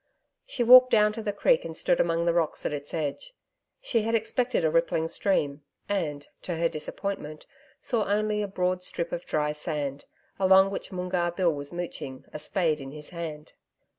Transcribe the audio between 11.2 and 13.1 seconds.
Bill was mooching, a spade in